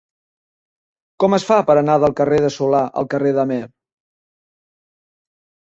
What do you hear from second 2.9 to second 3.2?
al